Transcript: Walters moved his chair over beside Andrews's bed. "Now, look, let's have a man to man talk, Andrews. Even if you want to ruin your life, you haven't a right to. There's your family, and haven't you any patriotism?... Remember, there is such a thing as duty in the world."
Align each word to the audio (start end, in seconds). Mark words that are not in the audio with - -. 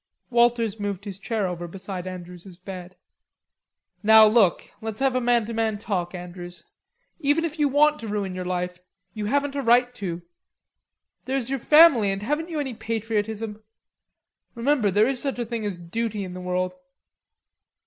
Walters 0.31 0.79
moved 0.79 1.05
his 1.05 1.19
chair 1.19 1.45
over 1.47 1.67
beside 1.67 2.07
Andrews's 2.07 2.57
bed. 2.57 2.95
"Now, 4.01 4.25
look, 4.25 4.71
let's 4.81 4.99
have 4.99 5.15
a 5.15 5.21
man 5.21 5.45
to 5.45 5.53
man 5.53 5.77
talk, 5.77 6.15
Andrews. 6.15 6.65
Even 7.19 7.45
if 7.45 7.59
you 7.59 7.67
want 7.69 7.99
to 7.99 8.07
ruin 8.07 8.33
your 8.33 8.43
life, 8.43 8.79
you 9.13 9.25
haven't 9.27 9.53
a 9.55 9.61
right 9.61 9.93
to. 9.93 10.23
There's 11.25 11.51
your 11.51 11.59
family, 11.59 12.09
and 12.11 12.23
haven't 12.23 12.49
you 12.49 12.59
any 12.59 12.73
patriotism?... 12.73 13.61
Remember, 14.55 14.89
there 14.89 15.07
is 15.07 15.21
such 15.21 15.37
a 15.37 15.45
thing 15.45 15.63
as 15.67 15.77
duty 15.77 16.23
in 16.23 16.33
the 16.33 16.41
world." 16.41 16.73